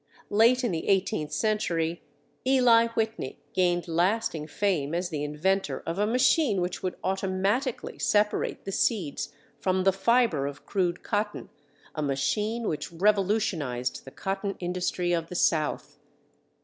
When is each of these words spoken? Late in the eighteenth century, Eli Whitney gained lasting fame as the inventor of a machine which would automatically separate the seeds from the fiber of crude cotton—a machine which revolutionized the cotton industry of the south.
Late 0.31 0.63
in 0.63 0.71
the 0.71 0.87
eighteenth 0.87 1.31
century, 1.31 2.01
Eli 2.43 2.87
Whitney 2.95 3.37
gained 3.53 3.87
lasting 3.87 4.47
fame 4.47 4.95
as 4.95 5.09
the 5.09 5.23
inventor 5.23 5.83
of 5.85 5.99
a 5.99 6.07
machine 6.07 6.59
which 6.59 6.81
would 6.81 6.95
automatically 7.03 7.99
separate 7.99 8.65
the 8.65 8.71
seeds 8.71 9.31
from 9.59 9.83
the 9.83 9.93
fiber 9.93 10.47
of 10.47 10.65
crude 10.65 11.03
cotton—a 11.03 12.01
machine 12.01 12.67
which 12.67 12.91
revolutionized 12.91 14.03
the 14.03 14.09
cotton 14.09 14.55
industry 14.59 15.13
of 15.13 15.27
the 15.27 15.35
south. 15.35 15.99